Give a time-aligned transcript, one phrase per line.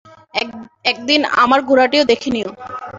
[0.85, 2.49] একদিন আমার ঘোড়াটি দেখে নিও।